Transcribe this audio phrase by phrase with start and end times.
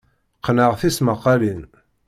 [0.37, 1.63] Qqneɣ tismaqqalin.